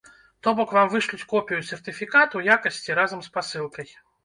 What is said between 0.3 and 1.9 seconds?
То бок вам вышлюць копію